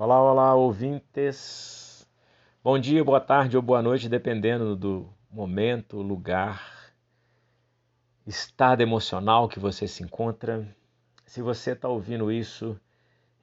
[0.00, 2.06] Olá, olá, ouvintes.
[2.62, 6.94] Bom dia, boa tarde ou boa noite, dependendo do momento, lugar,
[8.24, 10.64] estado emocional que você se encontra.
[11.26, 12.80] Se você está ouvindo isso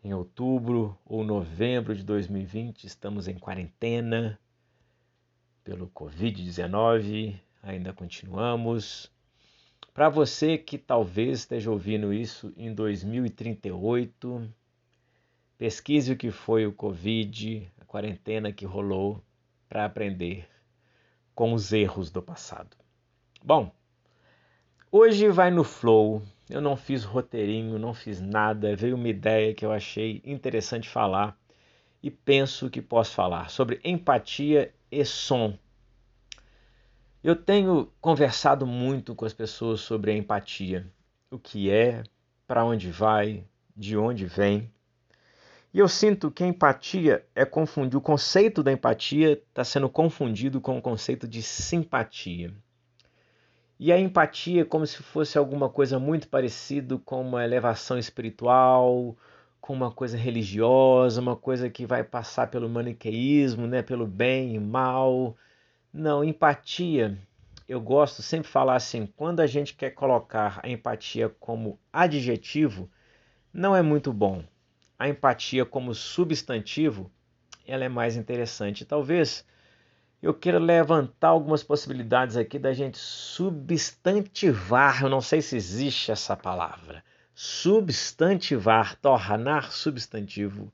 [0.02, 4.40] em outubro ou novembro de 2020, estamos em quarentena
[5.62, 9.12] pelo Covid-19, ainda continuamos.
[9.94, 14.50] Para você que talvez esteja ouvindo isso em 2038,
[15.58, 19.22] pesquise o que foi o Covid, a quarentena que rolou,
[19.68, 20.48] para aprender
[21.34, 22.76] com os erros do passado.
[23.44, 23.72] Bom,
[24.92, 26.22] hoje vai no flow.
[26.50, 31.38] Eu não fiz roteirinho, não fiz nada, veio uma ideia que eu achei interessante falar
[32.02, 35.58] e penso que posso falar sobre empatia e som.
[37.24, 40.86] Eu tenho conversado muito com as pessoas sobre a empatia,
[41.32, 42.04] o que é,
[42.46, 43.44] para onde vai,
[43.76, 44.72] de onde vem.
[45.76, 50.62] E eu sinto que a empatia é confundir, o conceito da empatia está sendo confundido
[50.62, 52.54] com o conceito de simpatia.
[53.78, 59.18] E a empatia é como se fosse alguma coisa muito parecido com uma elevação espiritual,
[59.60, 64.60] com uma coisa religiosa, uma coisa que vai passar pelo maniqueísmo, né, pelo bem e
[64.62, 65.36] mal
[65.92, 67.18] não, empatia,
[67.68, 72.90] eu gosto sempre falar assim, quando a gente quer colocar a empatia como adjetivo,
[73.54, 74.42] não é muito bom.
[74.98, 77.12] A empatia como substantivo,
[77.68, 78.86] ela é mais interessante.
[78.86, 79.46] Talvez
[80.22, 86.36] eu queira levantar algumas possibilidades aqui da gente substantivar, eu não sei se existe essa
[86.36, 90.72] palavra, substantivar, tornar substantivo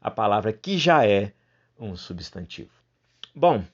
[0.00, 1.32] a palavra que já é
[1.78, 2.72] um substantivo.
[3.34, 3.64] Bom,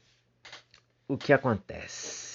[1.06, 2.29] o que acontece?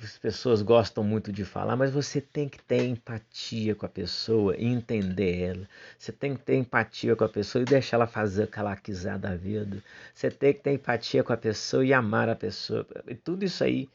[0.00, 4.54] As pessoas gostam muito de falar, mas você tem que ter empatia com a pessoa
[4.56, 5.68] entender ela.
[5.98, 8.76] Você tem que ter empatia com a pessoa e deixar ela fazer o que ela
[8.76, 9.82] quiser da vida.
[10.14, 12.86] Você tem que ter empatia com a pessoa e amar a pessoa.
[13.08, 13.88] E tudo isso aí,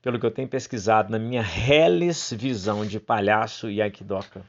[0.00, 4.42] pelo que eu tenho pesquisado na minha reles visão de palhaço e aikidoka,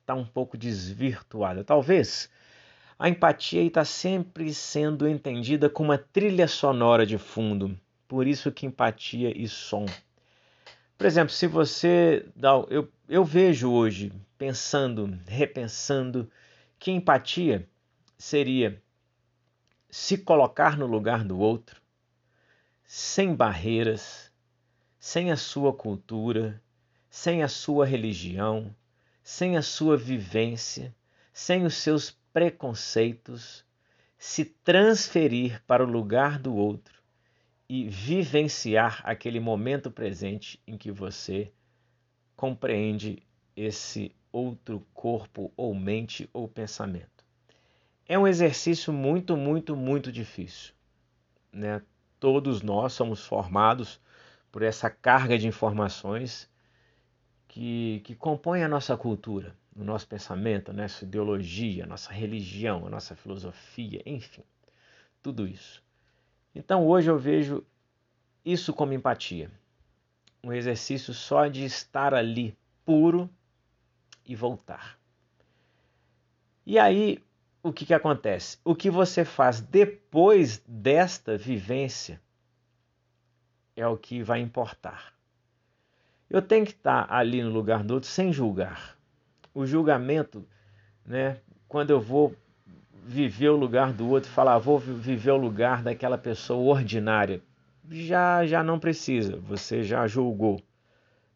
[0.00, 1.62] está um pouco desvirtuada.
[1.62, 2.30] Talvez
[2.98, 7.78] a empatia está sempre sendo entendida como uma trilha sonora de fundo.
[8.08, 9.86] Por isso que empatia e som.
[11.00, 16.30] Por exemplo, se você dá, eu, eu vejo hoje pensando, repensando
[16.78, 17.66] que empatia
[18.18, 18.82] seria
[19.88, 21.80] se colocar no lugar do outro,
[22.84, 24.30] sem barreiras,
[24.98, 26.62] sem a sua cultura,
[27.08, 28.76] sem a sua religião,
[29.22, 30.94] sem a sua vivência,
[31.32, 33.64] sem os seus preconceitos,
[34.18, 36.99] se transferir para o lugar do outro
[37.72, 41.52] e vivenciar aquele momento presente em que você
[42.34, 43.22] compreende
[43.54, 47.24] esse outro corpo ou mente ou pensamento.
[48.08, 50.74] É um exercício muito, muito, muito difícil.
[51.52, 51.80] Né?
[52.18, 54.00] Todos nós somos formados
[54.50, 56.50] por essa carga de informações
[57.46, 62.84] que, que compõe a nossa cultura no nosso pensamento, a nossa ideologia, a nossa religião,
[62.84, 64.42] a nossa filosofia, enfim,
[65.22, 65.88] tudo isso.
[66.54, 67.64] Então hoje eu vejo
[68.44, 69.50] isso como empatia.
[70.42, 73.28] Um exercício só de estar ali puro
[74.24, 74.98] e voltar.
[76.64, 77.22] E aí,
[77.62, 78.58] o que, que acontece?
[78.64, 82.20] O que você faz depois desta vivência
[83.76, 85.14] é o que vai importar.
[86.28, 88.98] Eu tenho que estar ali no lugar do outro sem julgar
[89.54, 90.46] o julgamento,
[91.04, 91.40] né?
[91.68, 92.34] Quando eu vou
[93.04, 97.42] viver o lugar do outro, falar, vou viver o lugar daquela pessoa ordinária,
[97.90, 100.60] já já não precisa, você já julgou,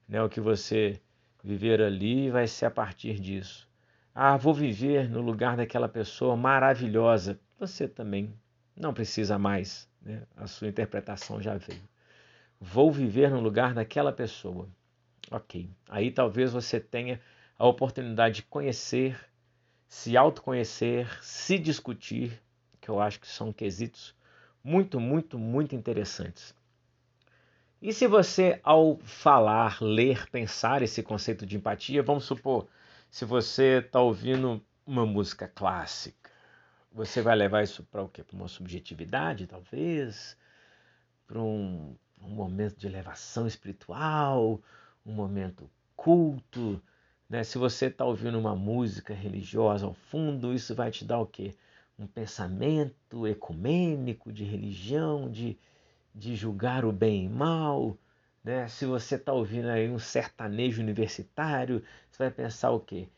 [0.08, 0.22] né?
[0.22, 1.00] O que você
[1.42, 3.68] viver ali vai ser a partir disso.
[4.14, 7.38] Ah, vou viver no lugar daquela pessoa maravilhosa.
[7.58, 8.32] Você também
[8.76, 10.22] não precisa mais, né?
[10.36, 11.82] A sua interpretação já veio.
[12.60, 14.68] Vou viver no lugar daquela pessoa.
[15.30, 15.68] Ok.
[15.88, 17.20] Aí talvez você tenha
[17.58, 19.18] a oportunidade de conhecer,
[19.94, 22.42] se autoconhecer, se discutir,
[22.80, 24.12] que eu acho que são quesitos
[24.62, 26.52] muito, muito, muito interessantes.
[27.80, 32.66] E se você, ao falar, ler, pensar esse conceito de empatia, vamos supor,
[33.08, 36.28] se você está ouvindo uma música clássica,
[36.90, 38.24] você vai levar isso para o quê?
[38.24, 40.36] Para uma subjetividade, talvez?
[41.24, 44.60] Para um, um momento de elevação espiritual,
[45.06, 46.82] um momento culto,
[47.34, 47.42] né?
[47.42, 51.52] Se você está ouvindo uma música religiosa ao fundo, isso vai te dar o quê?
[51.98, 55.58] Um pensamento ecumênico de religião, de,
[56.14, 57.98] de julgar o bem e mal.
[58.44, 58.68] Né?
[58.68, 63.08] Se você está ouvindo aí um sertanejo universitário, você vai pensar o quê?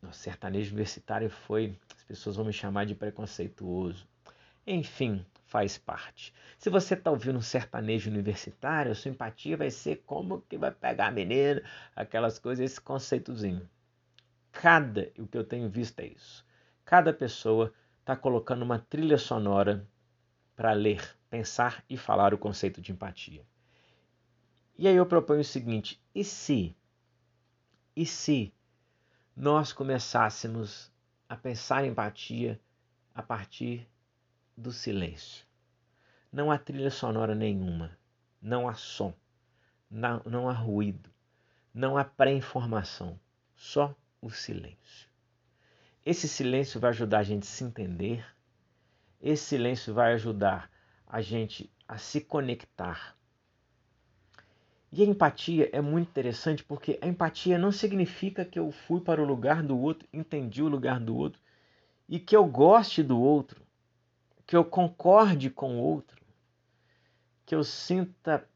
[0.00, 4.06] Nosso sertanejo universitário foi, as pessoas vão me chamar de preconceituoso.
[4.64, 6.34] Enfim, faz parte.
[6.58, 11.06] Se você está ouvindo um sertanejo universitário, sua empatia vai ser como que vai pegar
[11.06, 11.62] a menina,
[11.94, 13.70] aquelas coisas, esse conceitozinho.
[14.50, 16.44] Cada, o que eu tenho visto é isso.
[16.84, 19.86] Cada pessoa está colocando uma trilha sonora
[20.56, 23.46] para ler, pensar e falar o conceito de empatia.
[24.76, 26.76] E aí eu proponho o seguinte: e se,
[27.94, 28.52] e se
[29.36, 30.92] nós começássemos
[31.28, 32.60] a pensar em empatia
[33.14, 33.88] a partir
[34.56, 35.43] do silêncio.
[36.34, 37.96] Não há trilha sonora nenhuma,
[38.42, 39.14] não há som,
[39.88, 41.08] não, não há ruído,
[41.72, 43.20] não há pré-informação,
[43.54, 45.08] só o silêncio.
[46.04, 48.26] Esse silêncio vai ajudar a gente a se entender,
[49.22, 50.68] esse silêncio vai ajudar
[51.06, 53.16] a gente a se conectar.
[54.90, 59.22] E a empatia é muito interessante porque a empatia não significa que eu fui para
[59.22, 61.40] o lugar do outro, entendi o lugar do outro
[62.08, 63.62] e que eu goste do outro
[64.46, 66.23] que eu concorde com o outro,
[67.46, 68.48] que eu sinta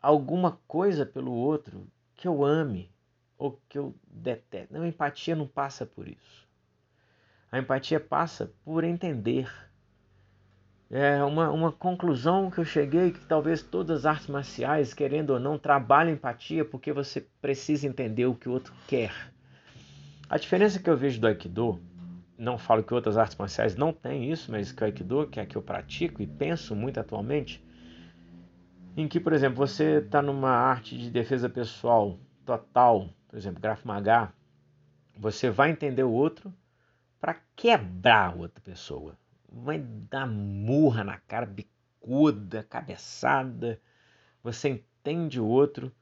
[0.00, 2.90] alguma coisa pelo outro, que eu ame
[3.38, 4.72] ou que eu deteste.
[4.72, 6.46] Não, a empatia não passa por isso.
[7.50, 9.50] A empatia passa por entender.
[10.90, 15.40] É uma, uma conclusão que eu cheguei que talvez todas as artes marciais, querendo ou
[15.40, 19.12] não, trabalhem empatia porque você precisa entender o que o outro quer.
[20.28, 21.80] A diferença que eu vejo do Aikido
[22.38, 25.42] não falo que outras artes marciais não têm isso, mas que o Aikido, que é
[25.42, 27.64] a que eu pratico e penso muito atualmente,
[28.96, 33.84] em que, por exemplo, você está numa arte de defesa pessoal total, por exemplo, Graf
[33.84, 34.32] Maga,
[35.18, 36.52] você vai entender o outro
[37.20, 39.18] para quebrar outra pessoa.
[39.52, 43.78] Vai dar murra na cara, bicuda, cabeçada.
[44.42, 45.92] Você entende o outro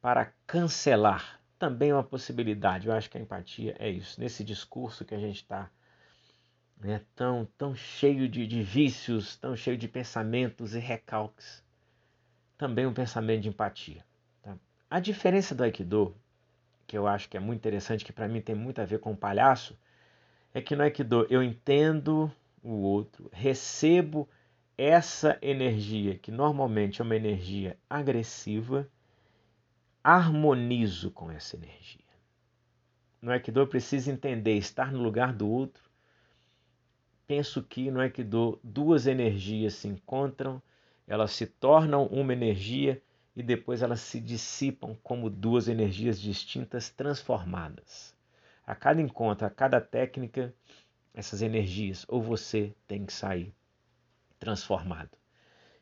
[0.00, 1.40] para cancelar.
[1.58, 2.86] Também é uma possibilidade.
[2.86, 4.18] Eu acho que a empatia é isso.
[4.18, 5.70] Nesse discurso que a gente está
[6.80, 11.62] né, tão, tão cheio de, de vícios, tão cheio de pensamentos e recalques.
[12.58, 14.04] Também um pensamento de empatia.
[14.42, 14.54] Tá?
[14.90, 16.14] A diferença do Aikido,
[16.86, 19.12] que eu acho que é muito interessante, que para mim tem muito a ver com
[19.12, 19.78] o palhaço,
[20.52, 22.30] é que no Aikido eu entendo
[22.62, 24.28] o outro, recebo
[24.76, 28.86] essa energia, que normalmente é uma energia agressiva,
[30.04, 32.04] harmonizo com essa energia.
[33.22, 35.88] No Aikido eu preciso entender, estar no lugar do outro
[37.28, 40.62] penso que é que duas energias se encontram,
[41.08, 43.02] elas se tornam uma energia
[43.34, 48.14] e depois elas se dissipam como duas energias distintas transformadas.
[48.66, 50.54] A cada encontro, a cada técnica,
[51.14, 53.54] essas energias, ou você tem que sair
[54.38, 55.16] transformado.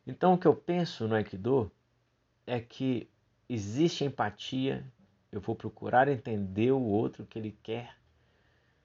[0.06, 1.70] Então, o que eu penso no Aikido
[2.46, 3.10] é que
[3.48, 4.86] existe empatia,
[5.32, 7.96] eu vou procurar entender o outro que ele quer,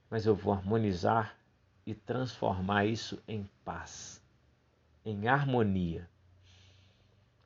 [0.10, 1.38] mas eu vou harmonizar
[1.86, 4.22] e transformar isso em paz,
[5.06, 6.10] em harmonia.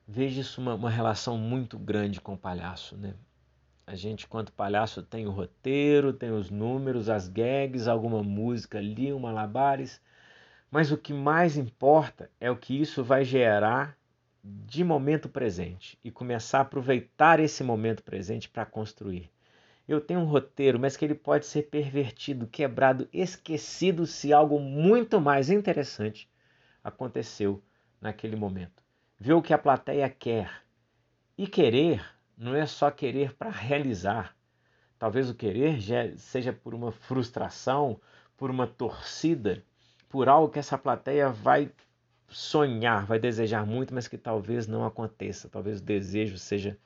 [0.08, 3.14] Veja isso uma, uma relação muito grande com o palhaço, né?
[3.84, 9.12] A gente, quanto palhaço, tem o roteiro, tem os números, as gags, alguma música ali,
[9.12, 10.00] um malabares,
[10.70, 13.98] mas o que mais importa é o que isso vai gerar
[14.44, 19.28] de momento presente e começar a aproveitar esse momento presente para construir.
[19.88, 25.20] Eu tenho um roteiro, mas que ele pode ser pervertido, quebrado, esquecido se algo muito
[25.20, 26.30] mais interessante
[26.82, 27.60] aconteceu
[28.00, 28.85] naquele momento.
[29.18, 30.62] Ver o que a plateia quer.
[31.36, 32.04] E querer
[32.36, 34.36] não é só querer para realizar.
[34.98, 35.80] Talvez o querer
[36.18, 38.00] seja por uma frustração,
[38.36, 39.62] por uma torcida,
[40.08, 41.70] por algo que essa plateia vai
[42.28, 45.48] sonhar, vai desejar muito, mas que talvez não aconteça.
[45.48, 46.78] Talvez o desejo seja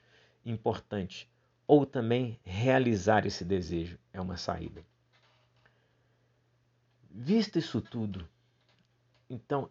[0.44, 1.30] importante
[1.70, 4.84] ou também realizar esse desejo é uma saída.
[7.08, 8.28] Visto isso tudo,
[9.28, 9.70] então,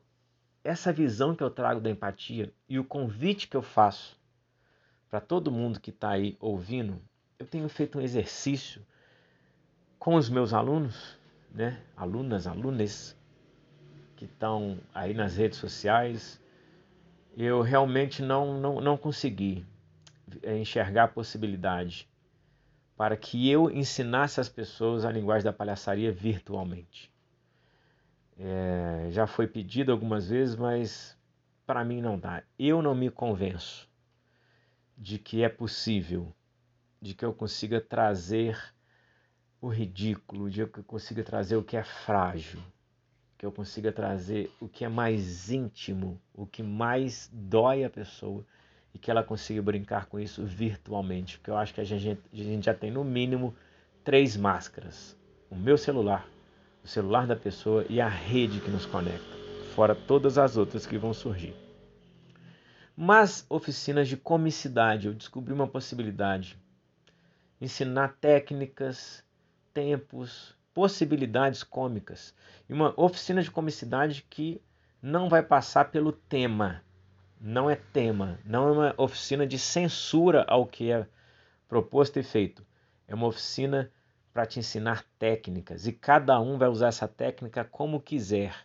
[0.70, 4.16] essa visão que eu trago da empatia e o convite que eu faço
[5.10, 7.02] para todo mundo que está aí ouvindo,
[7.40, 8.86] eu tenho feito um exercício
[9.98, 11.18] com os meus alunos,
[11.52, 11.82] né?
[11.98, 13.18] alunas, alunas
[14.16, 16.40] que estão aí nas redes sociais.
[17.36, 19.66] Eu realmente não, não, não consegui
[20.44, 22.08] é, enxergar a possibilidade
[22.96, 27.12] para que eu ensinasse as pessoas a linguagem da palhaçaria virtualmente.
[28.42, 31.18] É, já foi pedido algumas vezes, mas
[31.66, 32.42] para mim não dá.
[32.58, 33.90] Eu não me convenço
[34.98, 36.34] de que é possível,
[37.02, 38.58] de que eu consiga trazer
[39.62, 42.62] o ridículo, de que eu consiga trazer o que é frágil,
[43.38, 48.46] que eu consiga trazer o que é mais íntimo, o que mais dói a pessoa
[48.94, 52.36] e que ela consiga brincar com isso virtualmente, porque eu acho que a gente, a
[52.36, 53.54] gente já tem no mínimo
[54.04, 55.18] três máscaras.
[55.50, 56.28] o meu celular,
[56.84, 59.38] o celular da pessoa e a rede que nos conecta,
[59.76, 61.56] fora todas as outras que vão surgir.
[62.96, 66.58] Mas oficinas de comicidade, eu descobri uma possibilidade.
[67.62, 69.24] Ensinar técnicas,
[69.74, 72.34] tempos, possibilidades cômicas.
[72.68, 74.62] E uma oficina de comicidade que
[75.02, 76.84] não vai passar pelo tema.
[77.40, 81.08] Não é tema, não é uma oficina de censura ao que é
[81.70, 82.66] proposto e feito.
[83.08, 83.90] É uma oficina
[84.34, 88.56] para te ensinar técnicas e cada um vai usar essa técnica como quiser.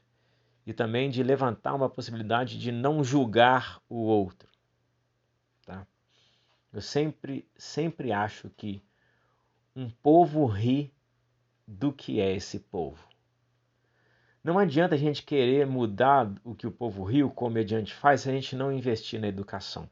[0.66, 4.48] E também de levantar uma possibilidade de não julgar o outro.
[5.66, 5.86] Tá?
[6.72, 8.82] Eu sempre, sempre acho que
[9.76, 10.90] um povo ri
[11.66, 13.06] do que é esse povo.
[14.42, 18.30] Não adianta a gente querer mudar o que o povo rio, o comediante faz, se
[18.30, 19.88] a gente não investir na educação.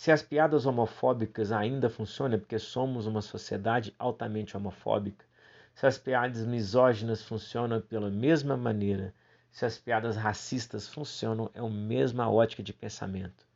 [0.00, 5.26] Se as piadas homofóbicas ainda funcionam, é porque somos uma sociedade altamente homofóbica.
[5.74, 9.14] Se as piadas misóginas funcionam pela mesma maneira,
[9.50, 13.46] se as piadas racistas funcionam, é a mesma ótica de pensamento.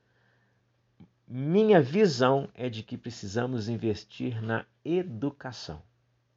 [1.26, 5.80] Minha visão é de que precisamos investir na educação.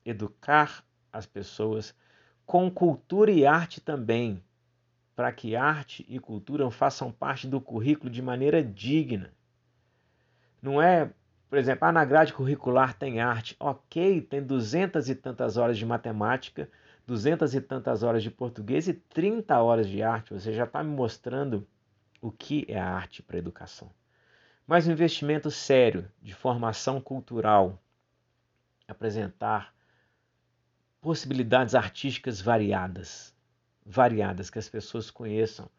[0.06, 1.94] Educar as pessoas
[2.46, 4.42] com cultura e arte também,
[5.14, 9.36] para que arte e cultura façam parte do currículo de maneira digna.
[10.62, 11.12] Não é,
[11.50, 13.56] por exemplo, ah, na grade curricular tem arte.
[13.60, 16.70] Ok, tem duzentas e tantas horas de matemática,
[17.06, 20.34] duzentas e tantas horas de português e 30 horas de arte.
[20.34, 21.68] Você já está me mostrando
[22.22, 23.92] o que é a arte para a educação.
[24.66, 27.82] Mas um investimento sério de formação cultural,
[28.88, 29.74] apresentar
[31.00, 33.34] possibilidades artísticas variadas,
[33.86, 35.70] variadas, que as pessoas conheçam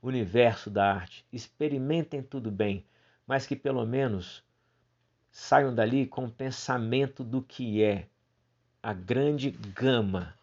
[0.00, 2.86] o universo da arte, experimentem tudo bem,
[3.30, 4.42] mas que pelo menos
[5.30, 8.08] saiam dali com o pensamento do que é
[8.82, 10.34] a grande gama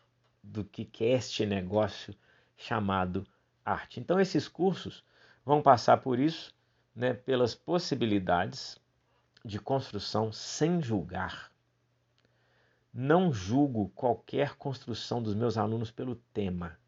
[0.41, 2.15] do que é este negócio
[2.55, 3.27] chamado
[3.65, 3.99] arte.
[3.99, 5.03] Então esses cursos
[5.43, 6.55] vão passar por isso,
[6.95, 8.79] né, pelas possibilidades
[9.43, 11.51] de construção sem julgar
[12.93, 16.79] não julgo qualquer construção dos meus alunos pelo tema.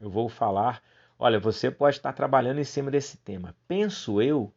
[0.00, 0.82] Eu vou falar,
[1.18, 3.54] olha, você pode estar trabalhando em cima desse tema.
[3.68, 4.50] Penso eu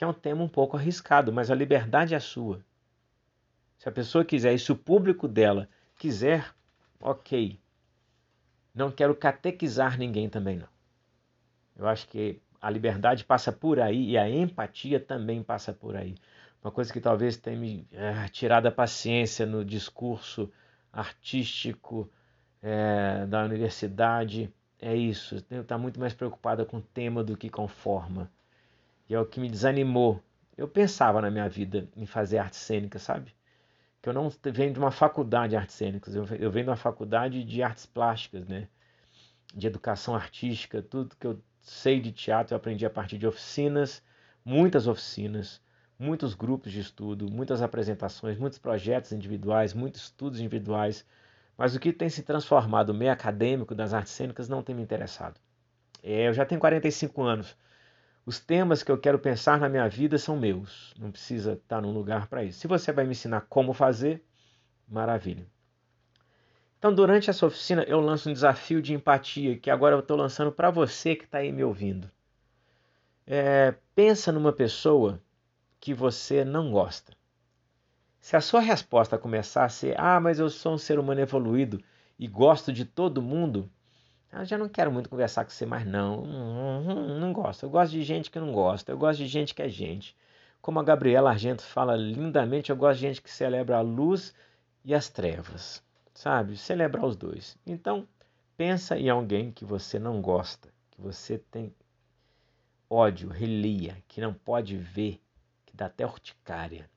[0.00, 2.64] que é um tema um pouco arriscado, mas a liberdade é sua.
[3.76, 6.54] Se a pessoa quiser e se o público dela quiser,
[6.98, 7.60] ok.
[8.74, 10.68] Não quero catequizar ninguém também, não.
[11.76, 16.14] Eu acho que a liberdade passa por aí e a empatia também passa por aí.
[16.64, 20.50] Uma coisa que talvez tenha me é, tirado a paciência no discurso
[20.90, 22.10] artístico
[22.62, 25.44] é, da universidade é isso.
[25.50, 28.30] Estar muito mais preocupada com o tema do que com forma.
[29.10, 30.22] E é o que me desanimou.
[30.56, 33.34] Eu pensava na minha vida em fazer arte cênica, sabe?
[34.00, 37.42] Que eu não venho de uma faculdade de artes cênicas, eu venho de uma faculdade
[37.42, 38.68] de artes plásticas, né?
[39.52, 44.00] De educação artística, tudo que eu sei de teatro eu aprendi a partir de oficinas,
[44.44, 45.60] muitas oficinas,
[45.98, 51.04] muitos grupos de estudo, muitas apresentações, muitos projetos individuais, muitos estudos individuais,
[51.58, 54.82] mas o que tem se transformado no meio acadêmico das artes cênicas não tem me
[54.82, 55.40] interessado.
[56.00, 57.56] É, eu já tenho 45 anos.
[58.30, 60.94] Os temas que eu quero pensar na minha vida são meus.
[60.96, 62.60] Não precisa estar num lugar para isso.
[62.60, 64.24] Se você vai me ensinar como fazer,
[64.88, 65.44] maravilha.
[66.78, 70.52] Então, durante essa oficina, eu lanço um desafio de empatia que agora eu estou lançando
[70.52, 72.08] para você que está aí me ouvindo.
[73.26, 75.20] É, pensa numa pessoa
[75.80, 77.12] que você não gosta.
[78.20, 81.82] Se a sua resposta começar a ser: Ah, mas eu sou um ser humano evoluído
[82.16, 83.68] e gosto de todo mundo,
[84.32, 86.22] eu já não quero muito conversar com você mais, não.
[86.22, 87.64] Não, não, não gosto.
[87.64, 88.92] Eu gosto de gente que não gosta.
[88.92, 90.16] Eu gosto de gente que é gente.
[90.62, 94.34] Como a Gabriela Argento fala lindamente, eu gosto de gente que celebra a luz
[94.84, 95.82] e as trevas.
[96.14, 96.56] Sabe?
[96.56, 97.58] Celebrar os dois.
[97.66, 98.06] Então,
[98.56, 101.74] pensa em alguém que você não gosta, que você tem
[102.88, 105.20] ódio, relia, que não pode ver,
[105.66, 106.88] que dá até urticária.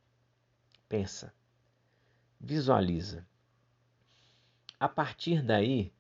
[0.88, 1.34] Pensa,
[2.40, 3.26] visualiza.
[4.80, 5.94] A partir daí,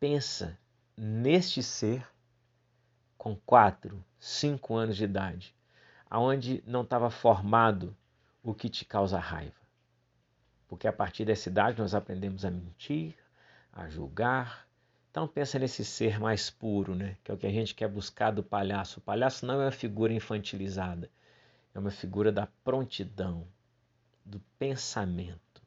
[0.00, 0.58] pensa
[0.96, 2.06] neste ser
[3.16, 5.54] com quatro, cinco anos de idade,
[6.08, 7.96] aonde não estava formado
[8.42, 9.64] o que te causa raiva.
[10.68, 13.14] Porque a partir dessa idade nós aprendemos a mentir,
[13.72, 14.68] a julgar.
[15.10, 17.16] Então pensa nesse ser mais puro, né?
[17.24, 18.98] que é o que a gente quer buscar do palhaço.
[18.98, 21.10] O palhaço não é uma figura infantilizada,
[21.74, 23.46] é uma figura da prontidão,
[24.24, 25.62] do pensamento,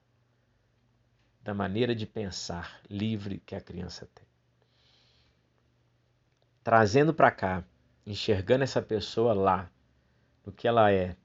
[1.42, 4.27] da maneira de pensar livre que a criança tem.
[6.68, 7.64] Trazendo para cá,
[8.06, 9.72] enxergando essa pessoa lá,
[10.44, 11.16] o que ela é,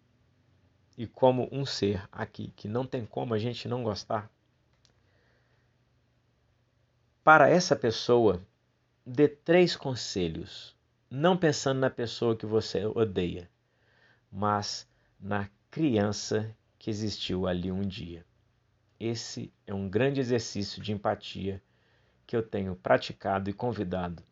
[0.97, 4.31] e como um ser aqui, que não tem como a gente não gostar,
[7.25, 8.41] para essa pessoa,
[9.05, 10.77] dê três conselhos,
[11.11, 13.51] não pensando na pessoa que você odeia,
[14.31, 18.25] mas na criança que existiu ali um dia.
[19.01, 21.61] Esse é um grande exercício de empatia
[22.29, 24.23] que eu tenho praticado e convidado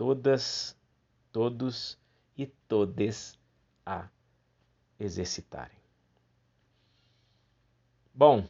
[0.00, 0.74] todas,
[1.30, 1.96] todos
[2.34, 3.38] e todes
[3.84, 4.08] a
[4.98, 5.76] exercitarem.
[8.14, 8.48] Bom,